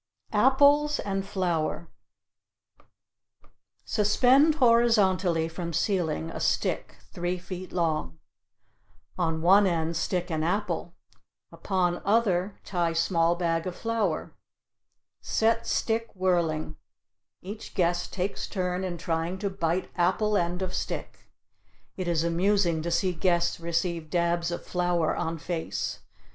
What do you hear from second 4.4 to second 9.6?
horizontally from ceiling a stick three feet long. On